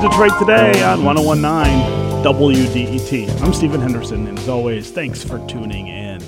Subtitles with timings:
[0.00, 3.42] Detroit Today on 1019 WDET.
[3.42, 6.22] I'm Stephen Henderson, and as always, thanks for tuning in.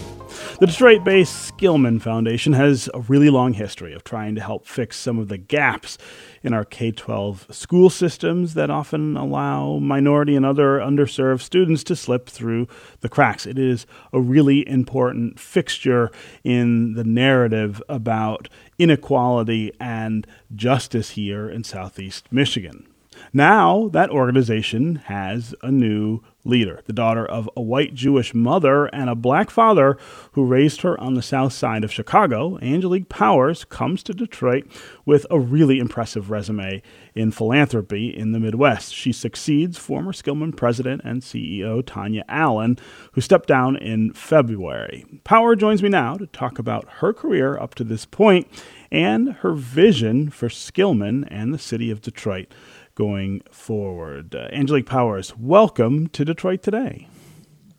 [0.58, 4.96] The Detroit based Skillman Foundation has a really long history of trying to help fix
[4.96, 5.98] some of the gaps
[6.42, 11.94] in our K 12 school systems that often allow minority and other underserved students to
[11.94, 12.66] slip through
[13.02, 13.46] the cracks.
[13.46, 16.10] It is a really important fixture
[16.42, 18.48] in the narrative about
[18.80, 20.26] inequality and
[20.56, 22.89] justice here in Southeast Michigan.
[23.32, 29.10] Now, that organization has a new leader, the daughter of a white Jewish mother and
[29.10, 29.98] a black father
[30.32, 32.58] who raised her on the south side of Chicago.
[32.62, 34.64] Angelique Powers comes to Detroit
[35.04, 36.82] with a really impressive resume
[37.14, 38.94] in philanthropy in the Midwest.
[38.94, 42.78] She succeeds former Skillman president and CEO Tonya Allen,
[43.12, 45.04] who stepped down in February.
[45.24, 48.48] Power joins me now to talk about her career up to this point
[48.90, 52.48] and her vision for Skillman and the city of Detroit
[53.00, 54.34] going forward.
[54.34, 57.08] Uh, Angelique Powers, welcome to Detroit Today.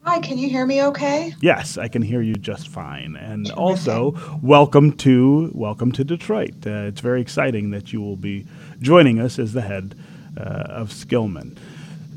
[0.02, 1.32] Hi, can you hear me okay?
[1.42, 3.16] Yes, I can hear you just fine.
[3.16, 6.66] And also, welcome to welcome to Detroit.
[6.66, 8.48] Uh, it's very exciting that you will be
[8.80, 9.94] joining us as the head
[10.36, 11.56] uh, of Skillman.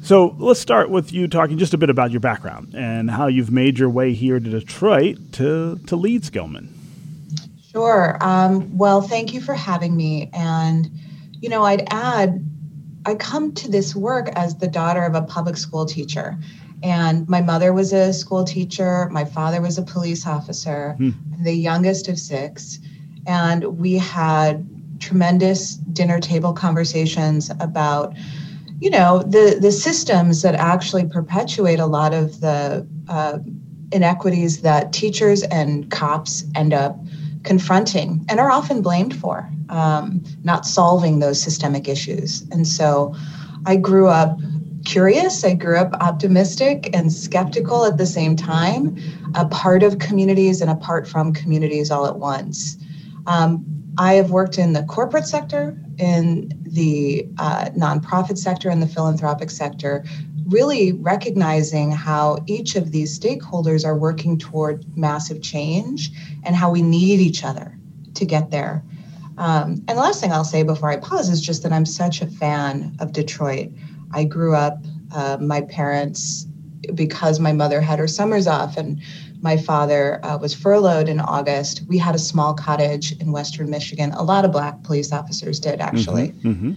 [0.02, 3.50] So let's start with you talking just a bit about your background and how you've
[3.50, 6.70] made your way here to Detroit to, to lead Skillman.
[7.70, 8.16] Sure.
[8.22, 10.30] Um, well, thank you for having me.
[10.33, 10.89] And,
[11.42, 12.42] you know, I'd add
[13.06, 16.38] I come to this work as the daughter of a public school teacher.
[16.83, 21.11] And my mother was a school teacher, my father was a police officer, hmm.
[21.42, 22.78] the youngest of six.
[23.27, 24.69] And we had
[25.00, 28.14] tremendous dinner table conversations about
[28.80, 33.39] you know the the systems that actually perpetuate a lot of the uh,
[33.92, 36.98] inequities that teachers and cops end up
[37.45, 42.42] confronting and are often blamed for um, not solving those systemic issues.
[42.51, 43.14] And so
[43.67, 44.39] I grew up
[44.85, 48.96] curious, I grew up optimistic and skeptical at the same time,
[49.35, 52.77] a part of communities and apart from communities all at once.
[53.27, 53.64] Um,
[53.98, 59.50] I have worked in the corporate sector, in the uh, nonprofit sector, and the philanthropic
[59.50, 60.05] sector,
[60.46, 66.10] really recognizing how each of these stakeholders are working toward massive change
[66.42, 67.78] and how we need each other
[68.14, 68.82] to get there.
[69.38, 72.20] Um, and the last thing I'll say before I pause is just that I'm such
[72.20, 73.70] a fan of Detroit.
[74.12, 74.78] I grew up,
[75.12, 76.46] uh, my parents,
[76.94, 79.00] because my mother had her summers off and
[79.44, 84.10] my father uh, was furloughed in August, we had a small cottage in Western Michigan.
[84.12, 86.28] A lot of Black police officers did, actually.
[86.28, 86.72] Mm-hmm, mm-hmm.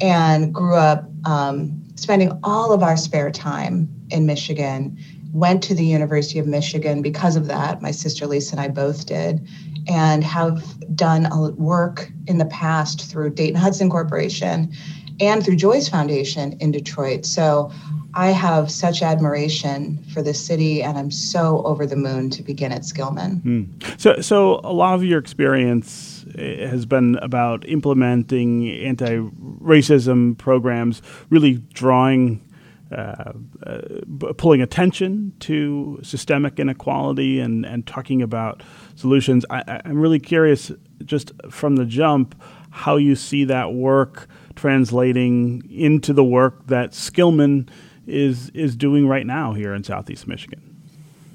[0.00, 4.98] And grew up um, spending all of our spare time in Michigan.
[5.32, 7.80] Went to the University of Michigan because of that.
[7.80, 9.46] My sister Lisa and I both did
[9.86, 10.64] and have
[10.96, 14.72] done work in the past through Dayton Hudson Corporation
[15.20, 17.26] and through Joyce Foundation in Detroit.
[17.26, 17.70] So
[18.14, 22.72] I have such admiration for the city, and I'm so over the moon to begin
[22.72, 23.40] at Skillman.
[23.42, 24.00] Mm.
[24.00, 31.58] So, so a lot of your experience eh, has been about implementing anti-racism programs, really
[31.72, 32.44] drawing
[32.90, 33.32] uh,
[33.64, 38.64] uh, pulling attention to systemic inequality and, and talking about
[38.96, 39.44] solutions.
[39.48, 40.72] I, I'm really curious,
[41.04, 42.34] just from the jump,
[42.70, 44.26] how you see that work
[44.60, 47.66] translating into the work that Skillman
[48.06, 50.60] is is doing right now here in Southeast Michigan.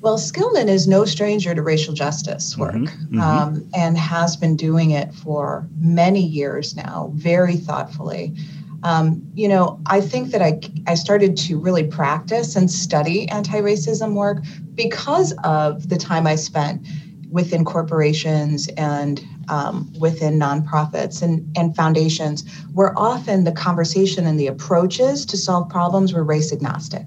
[0.01, 3.21] Well, Skillman is no stranger to racial justice work mm-hmm, mm-hmm.
[3.21, 8.35] Um, and has been doing it for many years now, very thoughtfully.
[8.83, 13.59] Um, you know, I think that I, I started to really practice and study anti
[13.59, 14.43] racism work
[14.75, 16.85] because of the time I spent
[17.31, 24.47] within corporations and um, within nonprofits and, and foundations, where often the conversation and the
[24.47, 27.06] approaches to solve problems were race agnostic.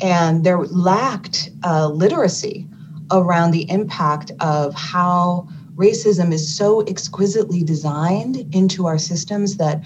[0.00, 2.66] And there lacked uh, literacy
[3.10, 9.82] around the impact of how racism is so exquisitely designed into our systems that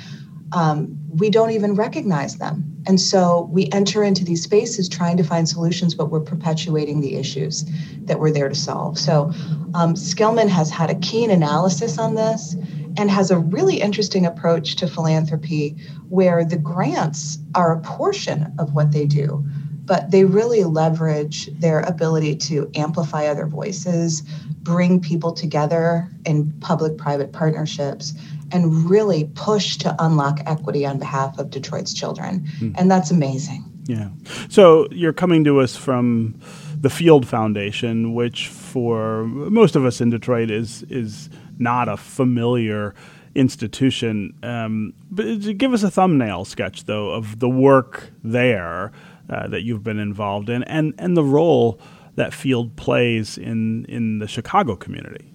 [0.52, 2.75] um, we don't even recognize them.
[2.86, 7.16] And so we enter into these spaces trying to find solutions, but we're perpetuating the
[7.16, 7.64] issues
[8.02, 8.98] that we're there to solve.
[8.98, 9.32] So
[9.74, 12.54] um, Skillman has had a keen analysis on this
[12.96, 15.76] and has a really interesting approach to philanthropy
[16.08, 19.44] where the grants are a portion of what they do,
[19.84, 24.22] but they really leverage their ability to amplify other voices,
[24.62, 28.14] bring people together in public private partnerships
[28.52, 32.46] and really push to unlock equity on behalf of Detroit's children.
[32.58, 32.74] Mm.
[32.78, 33.64] And that's amazing.
[33.86, 34.08] Yeah.
[34.48, 36.38] So you're coming to us from
[36.80, 42.94] the Field Foundation, which for most of us in Detroit is is not a familiar
[43.34, 44.34] institution.
[44.42, 48.92] Um, but give us a thumbnail sketch, though, of the work there
[49.30, 51.80] uh, that you've been involved in, and and the role
[52.16, 55.32] that Field plays in in the Chicago community.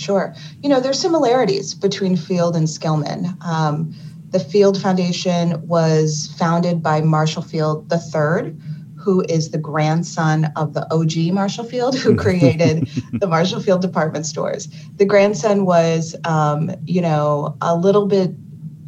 [0.00, 3.36] Sure, you know there's similarities between Field and Skillman.
[3.44, 3.94] Um,
[4.30, 8.54] the Field Foundation was founded by Marshall Field III,
[8.96, 14.24] who is the grandson of the OG Marshall Field, who created the Marshall Field department
[14.24, 14.68] stores.
[14.96, 18.30] The grandson was, um, you know, a little bit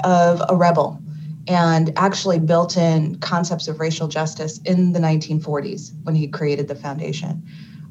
[0.05, 0.99] of a rebel
[1.47, 6.75] and actually built in concepts of racial justice in the 1940s when he created the
[6.75, 7.43] foundation.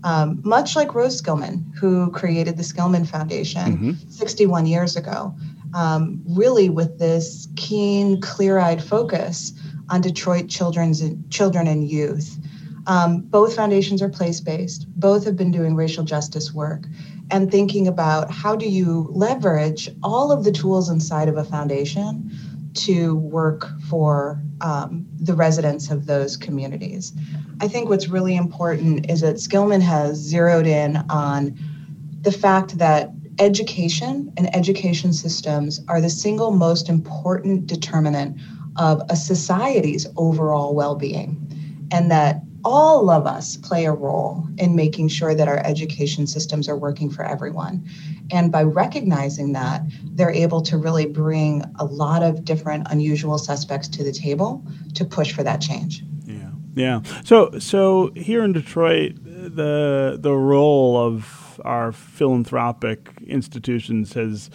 [0.03, 4.09] Um, much like Rose Skillman, who created the Skillman Foundation mm-hmm.
[4.09, 5.35] 61 years ago,
[5.73, 9.53] um, really with this keen, clear eyed focus
[9.89, 12.37] on Detroit children's children and youth.
[12.87, 14.87] Um, both foundations are place based.
[14.99, 16.85] Both have been doing racial justice work
[17.29, 22.31] and thinking about how do you leverage all of the tools inside of a foundation
[22.73, 27.13] to work for um, the residents of those communities.
[27.59, 31.57] I think what's really important is that Skillman has zeroed in on
[32.21, 38.39] the fact that education and education systems are the single most important determinant
[38.77, 41.37] of a society's overall well being,
[41.91, 46.69] and that all of us play a role in making sure that our education systems
[46.69, 47.87] are working for everyone.
[48.31, 53.87] And by recognizing that, they're able to really bring a lot of different unusual suspects
[53.89, 54.63] to the table
[54.95, 56.03] to push for that change.
[56.25, 56.51] Yeah.
[56.75, 57.01] Yeah.
[57.23, 64.49] So so here in Detroit, the the role of our philanthropic institutions has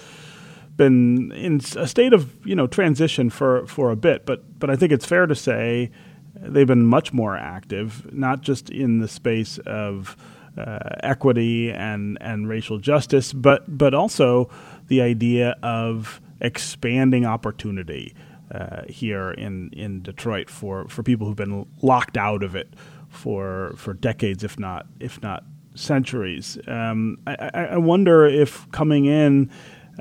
[0.76, 4.76] been in a state of you know transition for for a bit, but but I
[4.76, 5.91] think it's fair to say
[6.40, 10.16] they've been much more active, not just in the space of
[10.56, 14.48] uh, equity and and racial justice, but but also
[14.88, 18.14] the idea of expanding opportunity
[18.50, 22.72] uh, here in in Detroit for for people who've been locked out of it
[23.08, 25.44] for for decades, if not if not
[25.74, 26.58] centuries.
[26.66, 29.50] Um, I, I wonder if coming in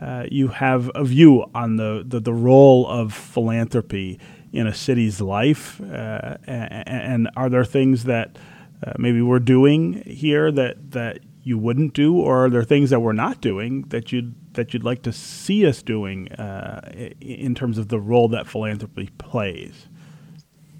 [0.01, 4.19] uh, you have a view on the, the, the, role of philanthropy
[4.55, 5.81] in a city's life?
[5.81, 8.37] Uh, and, and, are there things that
[8.85, 13.01] uh, maybe we're doing here that, that you wouldn't do, or are there things that
[13.01, 16.79] we're not doing that you'd that you'd like to see us doing uh,
[17.21, 19.87] in terms of the role that philanthropy plays?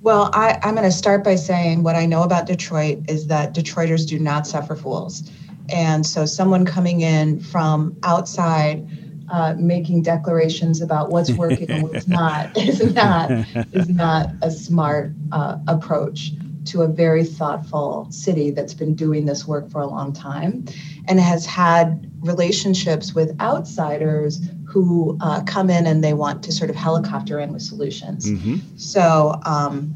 [0.01, 3.53] Well, I, I'm going to start by saying what I know about Detroit is that
[3.53, 5.29] Detroiters do not suffer fools.
[5.69, 8.87] And so, someone coming in from outside
[9.29, 13.31] uh, making declarations about what's working and what's not is not
[13.73, 16.31] is not a smart uh, approach
[16.65, 20.65] to a very thoughtful city that's been doing this work for a long time
[21.07, 26.69] and has had relationships with outsiders who uh, come in and they want to sort
[26.69, 28.29] of helicopter in with solutions.
[28.29, 28.55] Mm-hmm.
[28.77, 29.93] So um,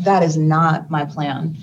[0.00, 1.56] that is not my plan.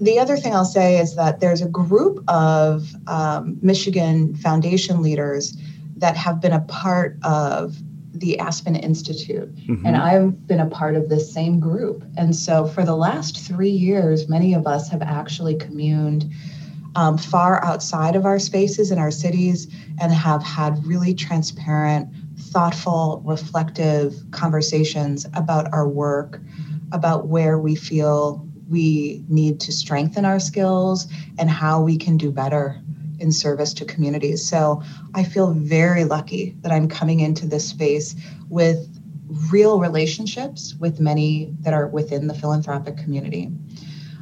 [0.00, 5.56] The other thing I'll say is that there's a group of um, Michigan foundation leaders
[5.98, 7.76] that have been a part of
[8.12, 9.54] the Aspen Institute.
[9.54, 9.86] Mm-hmm.
[9.86, 12.04] And I've been a part of this same group.
[12.16, 16.32] And so for the last three years, many of us have actually communed
[16.96, 19.68] um, far outside of our spaces in our cities
[20.00, 22.08] and have had really transparent,
[22.38, 26.40] thoughtful, reflective conversations about our work,
[26.92, 31.06] about where we feel we need to strengthen our skills
[31.38, 32.82] and how we can do better
[33.18, 34.48] in service to communities.
[34.48, 34.82] So
[35.14, 38.14] I feel very lucky that I'm coming into this space
[38.48, 38.88] with
[39.50, 43.50] real relationships with many that are within the philanthropic community.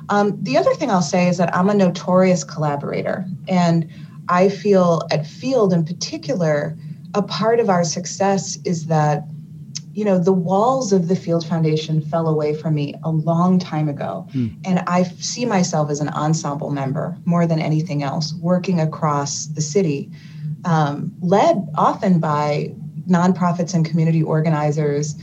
[0.09, 3.89] Um, the other thing I'll say is that I'm a notorious collaborator, and
[4.29, 6.77] I feel at Field in particular,
[7.15, 9.25] a part of our success is that
[9.97, 13.89] you know, the walls of the Field Foundation fell away from me a long time
[13.89, 14.29] ago.
[14.35, 14.55] Mm.
[14.67, 19.63] And I see myself as an ensemble member more than anything else, working across the
[19.63, 20.11] city,
[20.67, 22.75] um, led often by
[23.09, 25.15] nonprofits and community organizers,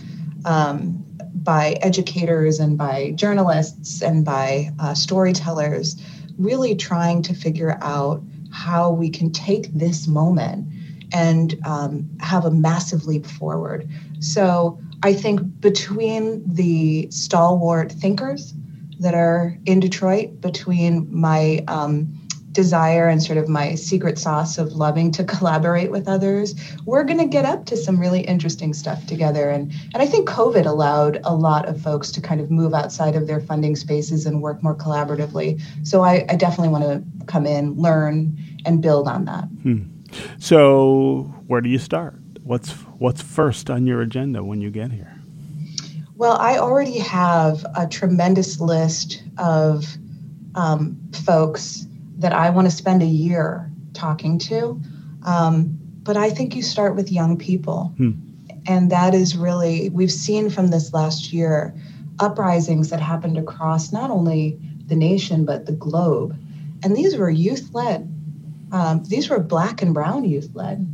[0.46, 6.02] um, by educators and by journalists and by uh, storytellers,
[6.40, 10.68] really trying to figure out how we can take this moment
[11.14, 13.88] and um, have a massive leap forward.
[14.20, 18.54] So I think between the stalwart thinkers
[19.00, 22.20] that are in Detroit, between my um,
[22.54, 26.56] desire and sort of my secret sauce of loving to collaborate with others,
[26.86, 29.50] we're going to get up to some really interesting stuff together.
[29.50, 33.16] And, and I think COVID allowed a lot of folks to kind of move outside
[33.16, 35.62] of their funding spaces and work more collaboratively.
[35.84, 39.46] So I, I definitely want to come in, learn, and build on that.
[39.64, 39.93] Hmm.
[40.44, 42.20] So, where do you start?
[42.44, 45.16] What's what's first on your agenda when you get here?
[46.18, 49.86] Well, I already have a tremendous list of
[50.56, 54.82] um, folks that I want to spend a year talking to.
[55.26, 57.94] Um, but I think you start with young people.
[57.96, 58.12] Hmm.
[58.68, 61.74] And that is really, we've seen from this last year
[62.20, 66.38] uprisings that happened across not only the nation, but the globe.
[66.84, 68.13] And these were youth led.
[68.74, 70.86] Um, these were black and brown youth led.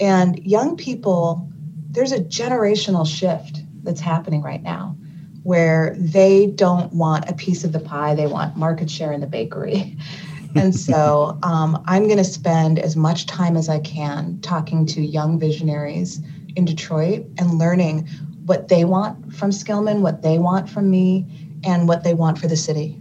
[0.00, 1.50] And young people,
[1.90, 4.96] there's a generational shift that's happening right now
[5.42, 9.26] where they don't want a piece of the pie, they want market share in the
[9.26, 9.96] bakery.
[10.56, 15.00] and so um, I'm going to spend as much time as I can talking to
[15.00, 16.20] young visionaries
[16.54, 18.08] in Detroit and learning
[18.44, 21.26] what they want from Skillman, what they want from me,
[21.64, 23.00] and what they want for the city.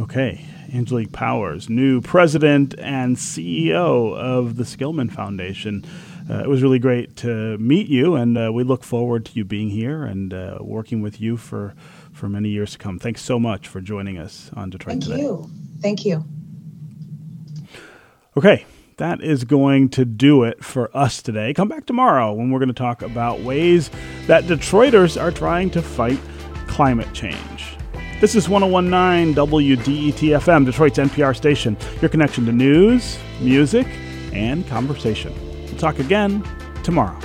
[0.00, 0.44] Okay.
[0.72, 5.84] Angelique Powers, new president and CEO of the Skillman Foundation.
[6.28, 9.44] Uh, it was really great to meet you, and uh, we look forward to you
[9.44, 11.74] being here and uh, working with you for,
[12.12, 12.98] for many years to come.
[12.98, 15.16] Thanks so much for joining us on Detroit Thank Today.
[15.16, 15.50] Thank you.
[15.80, 16.24] Thank you.
[18.36, 21.54] Okay, that is going to do it for us today.
[21.54, 23.90] Come back tomorrow when we're going to talk about ways
[24.26, 26.20] that Detroiters are trying to fight
[26.66, 27.75] climate change.
[28.18, 33.86] This is 1019 WDET FM, Detroit's NPR station, your connection to news, music,
[34.32, 35.34] and conversation.
[35.66, 36.42] We'll talk again
[36.82, 37.20] tomorrow.